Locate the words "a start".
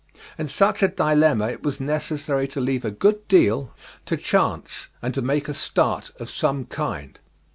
5.47-6.09